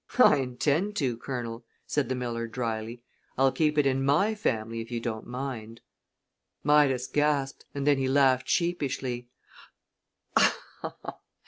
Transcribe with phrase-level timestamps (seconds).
[0.17, 3.03] "I intend to, Colonel," said the miller, dryly.
[3.37, 5.79] "I'll keep it in my family if you don't mind"
[6.63, 9.27] Midas gasped, and then he laughed sheepishly.